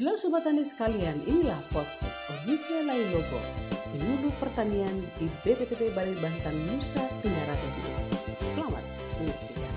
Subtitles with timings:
[0.00, 2.80] Halo Sobat Tani sekalian, inilah podcast Onika
[3.12, 3.36] Logo,
[3.92, 8.00] penyuluh pertanian di BPTP Bali Banten Nusa Tenggara Timur.
[8.40, 8.80] Selamat
[9.20, 9.74] menyaksikan.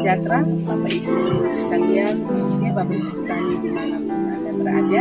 [0.00, 5.00] Sejahtera Bapak Ibu sekalian, khususnya Bapak Ibu Petani di mana pun Anda berada.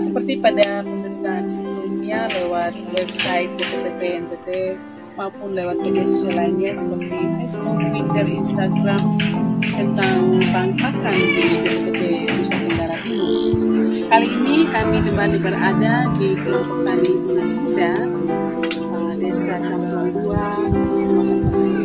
[0.00, 4.48] Seperti pada pemberitaan sebelumnya lewat website BPTP NTT
[5.20, 9.04] maupun lewat media sosial lainnya seperti Facebook, Twitter, Instagram
[9.60, 12.00] tentang pangkakan di BPTP
[12.32, 13.36] Nusa Tenggara Timur.
[14.08, 17.92] Kali ini kami kembali berada di kelompok tani Tunas Muda,
[19.20, 20.24] Desa Campuran 2,
[21.04, 21.81] Kecamatan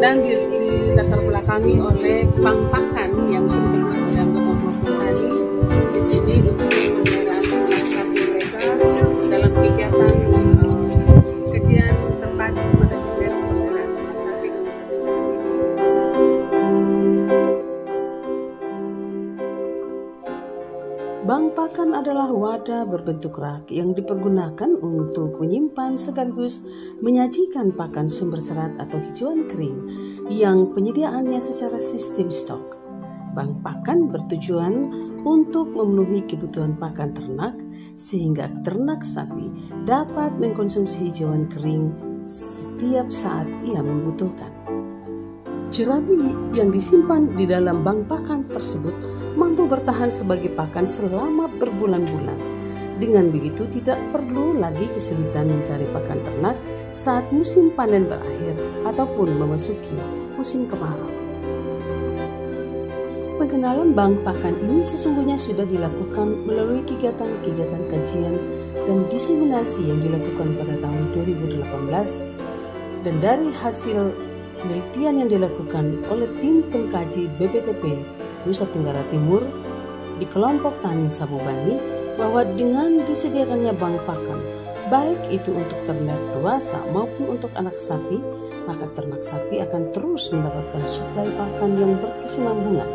[0.00, 2.09] dan di, di latar belakangi oleh
[21.20, 26.64] Bank pakan adalah wadah berbentuk rak yang dipergunakan untuk menyimpan sekaligus
[27.04, 29.84] menyajikan pakan sumber serat atau hijauan kering
[30.32, 32.80] yang penyediaannya secara sistem stok.
[33.36, 34.88] Bank pakan bertujuan
[35.20, 37.52] untuk memenuhi kebutuhan pakan ternak
[38.00, 39.52] sehingga ternak sapi
[39.84, 41.92] dapat mengkonsumsi hijauan kering
[42.24, 44.56] setiap saat ia membutuhkan.
[45.68, 52.38] Jerabi yang disimpan di dalam bank pakan tersebut mampu bertahan sebagai pakan selama berbulan-bulan.
[53.00, 56.56] Dengan begitu tidak perlu lagi kesulitan mencari pakan ternak
[56.92, 58.54] saat musim panen berakhir
[58.84, 59.96] ataupun memasuki
[60.36, 61.08] musim kemarau.
[63.40, 68.36] Pengenalan bank pakan ini sesungguhnya sudah dilakukan melalui kegiatan-kegiatan kajian
[68.84, 74.12] dan diseminasi yang dilakukan pada tahun 2018 dan dari hasil
[74.60, 77.96] penelitian yang dilakukan oleh tim pengkaji BPTP
[78.48, 79.44] Nusa Tenggara Timur
[80.16, 81.76] di kelompok tani Sabubani
[82.20, 84.40] bahwa dengan disediakannya bank pakan,
[84.92, 88.20] baik itu untuk ternak dewasa maupun untuk anak sapi,
[88.68, 92.90] maka ternak sapi akan terus mendapatkan suplai pakan yang berkesinambungan.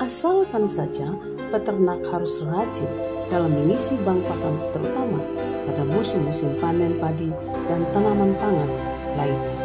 [0.00, 1.12] Asalkan saja
[1.52, 2.88] peternak harus rajin
[3.28, 5.20] dalam mengisi bank pakan terutama
[5.66, 7.28] pada musim-musim panen padi
[7.66, 8.70] dan tanaman pangan
[9.18, 9.55] lainnya.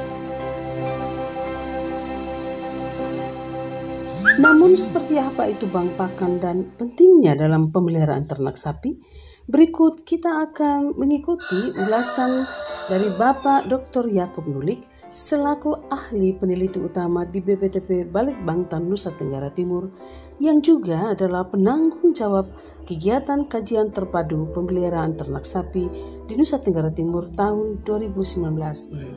[4.39, 8.95] Namun seperti apa itu bank pakan dan pentingnya dalam pemeliharaan ternak sapi?
[9.51, 12.47] Berikut kita akan mengikuti ulasan
[12.87, 14.07] dari Bapak Dr.
[14.07, 19.91] Yakob Nulik selaku ahli peneliti utama di BPTP Balikbangtan Nusa Tenggara Timur
[20.39, 22.47] yang juga adalah penanggung jawab
[22.87, 25.91] kegiatan kajian terpadu pemeliharaan ternak sapi
[26.25, 28.39] di Nusa Tenggara Timur tahun 2019
[28.95, 29.11] ini.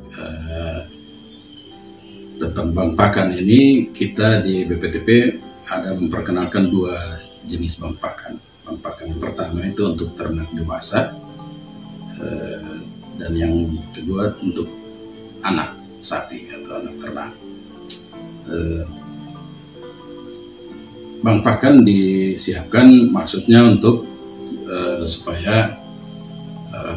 [2.45, 5.09] Tentang bank pakan ini kita di BPTP
[5.65, 6.93] ada memperkenalkan dua
[7.41, 8.37] jenis bank pakan.
[8.85, 11.17] Pakan yang pertama itu untuk ternak dewasa
[12.21, 12.85] eh,
[13.17, 13.49] dan yang
[13.97, 14.69] kedua untuk
[15.41, 15.73] anak
[16.05, 17.33] sapi atau anak ternak.
[18.53, 18.85] Eh,
[21.25, 24.05] bank pakan disiapkan maksudnya untuk
[24.69, 25.81] eh, supaya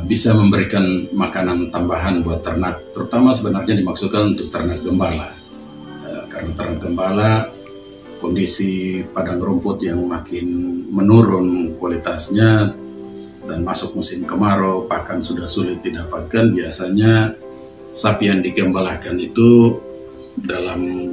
[0.04, 5.37] bisa memberikan makanan tambahan buat ternak, terutama sebenarnya dimaksudkan untuk ternak gembala.
[6.38, 7.50] Eh, ternak gembala
[8.22, 10.46] kondisi padang rumput yang makin
[10.94, 12.78] menurun kualitasnya
[13.50, 17.34] dan masuk musim kemarau pakan sudah sulit didapatkan biasanya
[17.98, 19.82] sapi yang digembalakan itu
[20.38, 21.10] dalam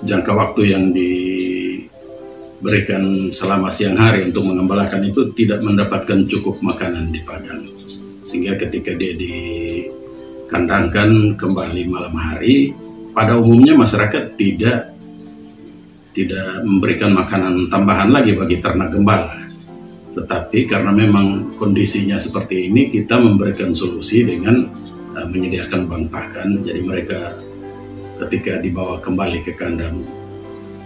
[0.00, 3.04] jangka waktu yang diberikan
[3.36, 7.68] selama siang hari untuk mengembalakan itu tidak mendapatkan cukup makanan di padang.
[8.24, 12.72] Sehingga ketika dia dikandangkan kembali malam hari
[13.16, 14.92] pada umumnya masyarakat tidak
[16.12, 19.32] tidak memberikan makanan tambahan lagi bagi ternak gembala.
[20.12, 24.68] Tetapi karena memang kondisinya seperti ini kita memberikan solusi dengan
[25.16, 26.60] uh, menyediakan bank pakan.
[26.60, 27.36] Jadi mereka
[28.20, 30.04] ketika dibawa kembali ke kandang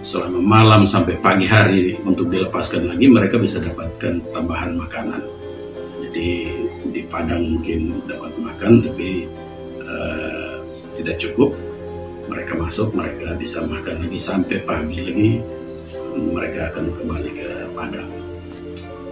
[0.02, 5.22] selama malam sampai pagi hari untuk dilepaskan lagi mereka bisa dapatkan tambahan makanan.
[6.06, 6.30] Jadi
[6.90, 9.30] di padang mungkin dapat makan tapi
[9.82, 10.58] uh,
[10.98, 11.69] tidak cukup
[12.30, 15.30] mereka masuk mereka bisa makan lagi sampai pagi lagi
[16.30, 18.08] mereka akan kembali ke padang.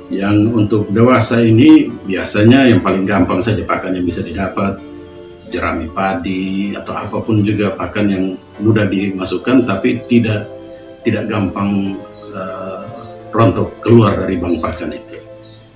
[0.09, 4.81] Yang untuk dewasa ini biasanya yang paling gampang saja pakan yang bisa didapat
[5.53, 8.25] jerami padi atau apa pun juga pakan yang
[8.61, 10.49] mudah dimasukkan tapi tidak
[11.05, 11.97] tidak gampang
[12.33, 12.85] uh,
[13.33, 15.19] rontok keluar dari bank pakan itu.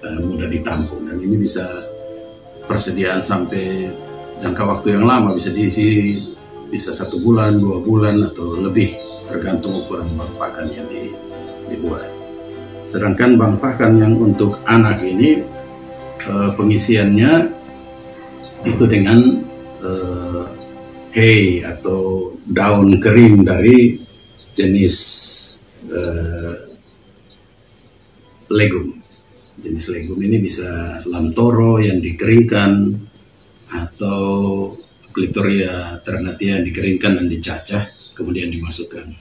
[0.01, 1.65] Uh, mudah ditampung dan ini bisa
[2.65, 3.93] persediaan sampai
[4.41, 6.19] jangka waktu yang lama bisa diisi
[6.73, 8.97] bisa satu bulan dua bulan atau lebih
[9.29, 11.13] tergantung ukuran bank pakan yang di,
[11.69, 12.09] dibuat
[12.89, 15.45] sedangkan bank pakan yang untuk anak ini
[16.33, 17.53] uh, pengisiannya
[18.65, 19.19] itu dengan
[19.83, 20.45] uh,
[21.13, 23.99] hay atau daun kering dari
[24.57, 24.97] jenis
[25.93, 26.57] uh,
[28.53, 29.01] legum.
[29.63, 32.93] Jenis legum ini bisa lamtoro yang dikeringkan
[33.73, 34.69] atau
[35.13, 37.85] clitoria ternatia dikeringkan dan dicacah
[38.17, 39.13] kemudian dimasukkan.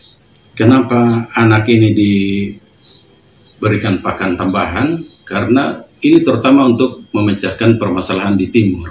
[0.56, 5.00] Kenapa anak ini diberikan pakan tambahan?
[5.24, 8.90] Karena ini terutama untuk memecahkan permasalahan di timur.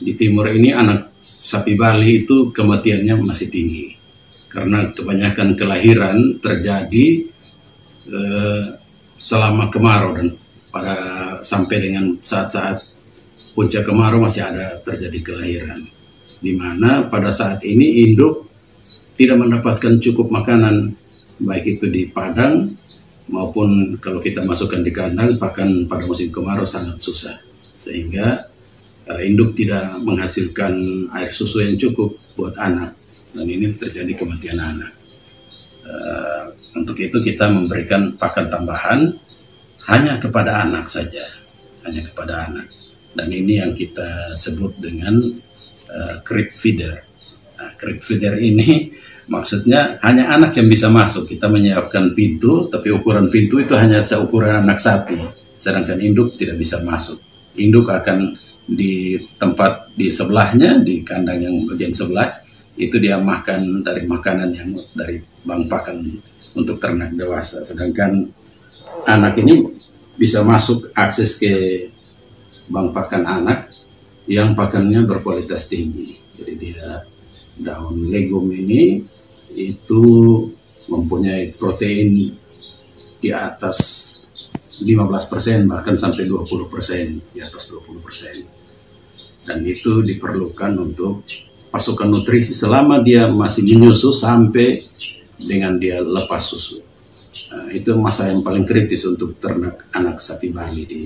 [0.00, 3.96] Di timur ini anak sapi Bali itu kematiannya masih tinggi
[4.50, 7.06] karena kebanyakan kelahiran terjadi
[8.10, 8.64] eh,
[9.14, 10.34] selama kemarau dan
[10.74, 10.96] pada
[11.40, 12.82] sampai dengan saat-saat
[13.54, 15.86] puncak kemarau masih ada terjadi kelahiran
[16.40, 18.48] di mana pada saat ini induk
[19.16, 20.96] tidak mendapatkan cukup makanan
[21.40, 22.72] baik itu di padang
[23.30, 27.36] maupun kalau kita masukkan di kandang pakan pada musim kemarau sangat susah
[27.76, 28.50] sehingga
[29.08, 30.76] uh, induk tidak menghasilkan
[31.16, 32.96] air susu yang cukup buat anak
[33.34, 34.92] dan ini terjadi kematian anak.
[35.80, 36.44] Uh,
[36.76, 39.10] untuk itu kita memberikan pakan tambahan
[39.90, 41.22] hanya kepada anak saja,
[41.86, 42.68] hanya kepada anak.
[43.10, 45.18] Dan ini yang kita sebut dengan
[46.30, 46.94] crib feeder.
[47.58, 48.94] Nah, crib feeder ini
[49.26, 51.26] maksudnya hanya anak yang bisa masuk.
[51.26, 55.18] Kita menyiapkan pintu, tapi ukuran pintu itu hanya seukuran anak sapi,
[55.58, 57.18] sedangkan induk tidak bisa masuk.
[57.58, 58.30] Induk akan
[58.70, 62.30] di tempat di sebelahnya di kandang yang bagian sebelah
[62.78, 65.98] itu dia makan dari makanan yang dari bang pakan
[66.54, 68.30] untuk ternak dewasa sedangkan
[69.10, 69.66] anak ini
[70.14, 71.50] bisa masuk akses ke
[72.70, 73.69] bang pakan anak
[74.30, 77.02] yang pakannya berkualitas tinggi jadi dia
[77.58, 79.02] daun legum ini
[79.58, 80.04] itu
[80.86, 82.38] mempunyai protein
[83.18, 84.06] di atas
[84.80, 91.26] 15% bahkan sampai 20% di atas 20% dan itu diperlukan untuk
[91.74, 94.82] pasukan nutrisi selama dia masih menyusu sampai
[95.40, 96.82] dengan dia lepas susu.
[97.50, 101.02] Nah, itu masa yang paling kritis untuk ternak anak sapi Bali di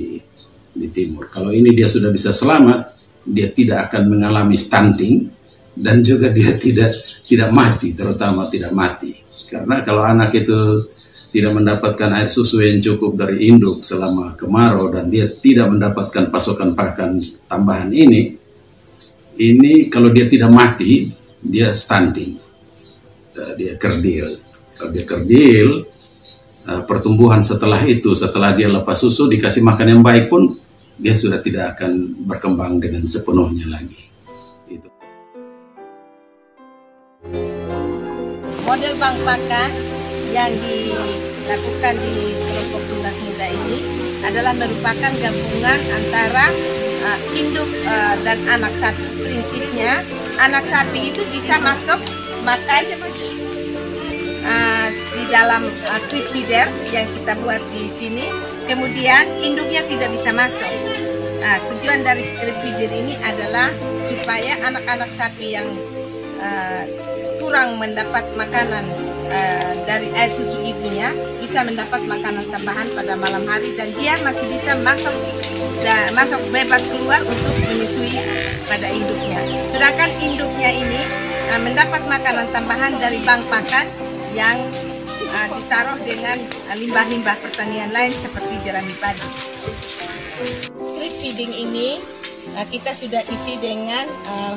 [0.74, 1.30] di timur.
[1.30, 5.28] Kalau ini dia sudah bisa selamat, dia tidak akan mengalami stunting
[5.74, 6.94] dan juga dia tidak
[7.24, 9.12] tidak mati, terutama tidak mati.
[9.50, 10.86] Karena kalau anak itu
[11.34, 16.78] tidak mendapatkan air susu yang cukup dari induk selama kemarau dan dia tidak mendapatkan pasokan
[16.78, 17.18] pakan
[17.50, 18.38] tambahan ini,
[19.42, 21.10] ini kalau dia tidak mati,
[21.42, 22.38] dia stunting,
[23.34, 24.38] uh, dia kerdil.
[24.78, 25.82] Kalau dia kerdil,
[26.70, 30.54] uh, pertumbuhan setelah itu, setelah dia lepas susu, dikasih makan yang baik pun,
[30.98, 34.06] dia sudah tidak akan berkembang dengan sepenuhnya lagi.
[34.70, 34.88] Itu.
[38.62, 39.70] Model bank pakan
[40.30, 43.78] yang dilakukan di kelompok tunas muda ini
[44.24, 46.46] adalah merupakan gabungan antara
[47.04, 49.04] uh, induk uh, dan anak sapi.
[49.22, 50.02] Prinsipnya
[50.38, 52.00] anak sapi itu bisa masuk
[52.46, 52.82] makan
[54.44, 58.26] uh, di dalam uh, crib feeder yang kita buat di sini.
[58.64, 60.70] Kemudian induknya tidak bisa masuk.
[61.44, 63.68] Nah, tujuan dari crib feeder ini adalah
[64.08, 65.68] supaya anak-anak sapi yang
[66.40, 66.84] uh,
[67.36, 68.88] kurang mendapat makanan
[69.28, 71.12] uh, dari air susu ibunya
[71.44, 75.12] bisa mendapat makanan tambahan pada malam hari dan dia masih bisa masuk
[75.84, 78.16] dan masuk bebas keluar untuk menyusui
[78.64, 79.40] pada induknya.
[79.68, 81.04] Sedangkan induknya ini
[81.60, 83.86] mendapat makanan tambahan dari bank pakan
[84.34, 84.58] yang
[85.30, 86.36] uh, ditaruh dengan
[86.74, 89.28] limbah-limbah uh, pertanian lain seperti jerami padi.
[90.98, 92.02] Drip feeding ini
[92.58, 94.54] uh, kita sudah isi dengan uh,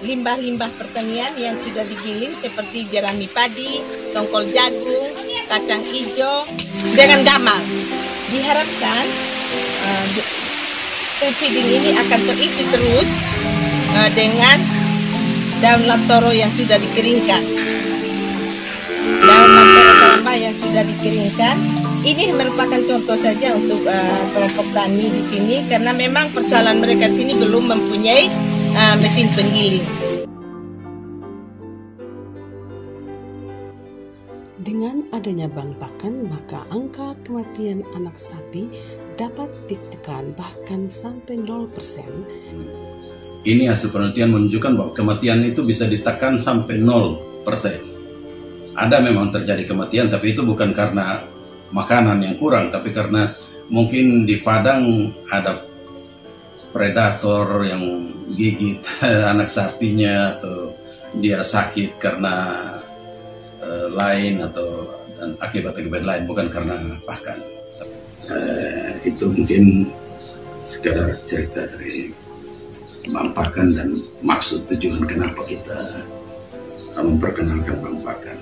[0.00, 3.84] limbah-limbah pertanian yang sudah digiling seperti jerami padi,
[4.16, 5.12] tongkol jagung,
[5.50, 6.48] kacang hijau
[6.96, 7.60] dengan gamal.
[8.30, 9.04] Diharapkan
[9.84, 10.06] uh,
[11.36, 13.20] feeding ini akan terisi terus
[13.92, 14.56] uh, dengan
[15.60, 17.44] daun lamtoro yang sudah dikeringkan.
[19.20, 21.56] Daun lamtoro taramba yang sudah dikeringkan
[22.08, 27.20] ini merupakan contoh saja untuk uh, kelompok tani di sini karena memang persoalan mereka di
[27.20, 28.32] sini belum mempunyai
[28.76, 29.84] uh, mesin penggiling.
[34.60, 38.72] Dengan adanya bank pakan, maka angka kematian anak sapi
[39.20, 43.00] dapat ditekan bahkan sampai 0%
[43.40, 47.89] ini hasil penelitian menunjukkan bahwa kematian itu bisa ditekan sampai 0%.
[48.80, 51.20] Ada memang terjadi kematian, tapi itu bukan karena
[51.68, 53.28] makanan yang kurang, tapi karena
[53.68, 55.60] mungkin di padang ada
[56.72, 57.82] predator yang
[58.32, 58.80] gigit
[59.32, 60.72] anak sapinya atau
[61.18, 62.34] dia sakit karena
[63.60, 64.86] uh, lain atau
[65.20, 67.38] dan akibat-akibat lain bukan karena pakan.
[68.30, 69.90] Uh, itu mungkin
[70.64, 72.14] sekadar cerita dari
[73.10, 73.88] Mampakan dan
[74.22, 76.04] maksud tujuan kenapa kita
[77.00, 78.38] memperkenalkan Mampakan.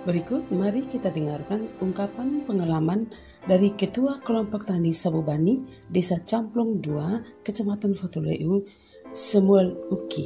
[0.00, 3.04] Berikut mari kita dengarkan ungkapan pengalaman
[3.44, 5.60] dari Ketua Kelompok Tani Sabubani,
[5.92, 8.64] Desa Camplong 2, Kecamatan Fatuleu,
[9.12, 10.24] Samuel Uki.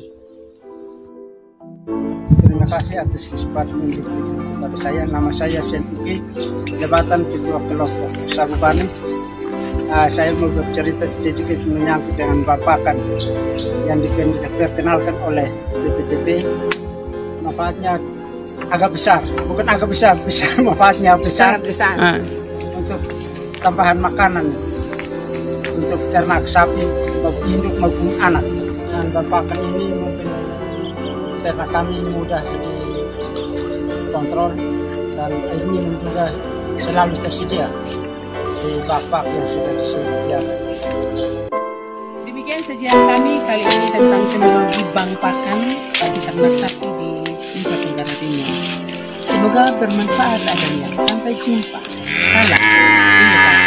[2.38, 5.02] Terima kasih atas kesempatan kepada saya.
[5.10, 6.22] Nama saya Sen Uki,
[6.78, 8.86] jabatan Ketua Kelompok Sabubani.
[9.90, 12.94] Uh, saya mau bercerita sedikit menyangkut dengan bapakan
[13.90, 15.50] yang dikenalkan oleh
[15.82, 16.46] BPTB.
[17.42, 17.98] Manfaatnya
[18.70, 21.56] agak besar, bukan agak besar, besar manfaatnya besar.
[21.56, 21.94] Sangat besar.
[22.00, 22.18] Ah.
[22.74, 23.00] Untuk
[23.64, 24.44] tambahan makanan
[25.74, 26.84] untuk ternak sapi
[27.24, 28.44] maupun induk maupun anak.
[28.94, 30.28] Dan bapakan ini mungkin
[31.42, 32.42] ternak kami mudah
[34.14, 34.54] dikontrol
[35.18, 36.30] dan air minum juga
[36.78, 37.66] selalu tersedia
[38.62, 40.58] di bapak yang sudah disediakan.
[42.24, 45.58] Demikian saja kami kali ini tentang teknologi bank pakan
[45.98, 47.23] bagi ternak sapi di
[48.24, 48.56] Timur.
[49.20, 50.88] Semoga bermanfaat adanya.
[50.96, 51.76] Sampai jumpa.
[51.76, 52.56] Salam.
[52.56, 53.63] Terima kasih.